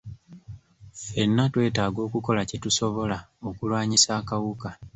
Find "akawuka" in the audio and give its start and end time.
4.19-4.69